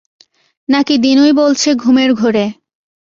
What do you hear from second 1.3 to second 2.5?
বলছে ঘুমের ঘোরে?